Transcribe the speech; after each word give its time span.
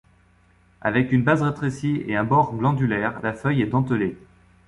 Avec 0.81 1.11
une 1.11 1.23
base 1.23 1.43
rétrécie 1.43 2.03
et 2.07 2.15
un 2.15 2.23
bord 2.23 2.55
glandulaire, 2.55 3.19
la 3.21 3.33
feuille 3.33 3.61
est 3.61 3.67
dentelée. 3.67 4.17